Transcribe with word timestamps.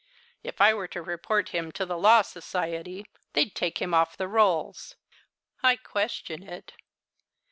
"If 0.41 0.59
I 0.61 0.73
were 0.73 0.87
to 0.87 1.01
report 1.03 1.49
him 1.49 1.71
to 1.73 1.85
the 1.85 1.95
Law 1.95 2.23
Society 2.23 3.05
they'd 3.33 3.53
take 3.53 3.79
him 3.79 3.93
off 3.93 4.17
the 4.17 4.27
rolls." 4.27 4.95
"I 5.61 5.75
question 5.75 6.41
it." 6.41 6.73